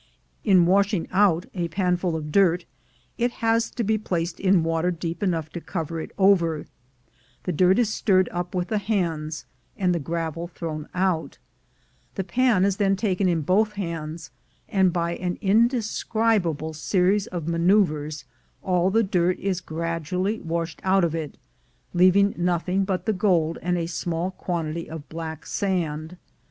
[0.43, 2.65] In washing out a panful of dirt,
[3.19, 6.65] it has to be placed in water deep enough to cover it over;
[7.43, 9.45] the dirt is stirred LOOKING FOR GOLD 125 up with the hands,
[9.77, 11.37] and the gravel thrown out;
[12.15, 14.31] the pan is then taken in both hands,
[14.67, 18.25] and by an indescrib able series of maneuvers
[18.63, 21.37] all the dirt is gradually washed out of it,
[21.93, 26.17] leaving nothing but the gold and a small quantity of black sand.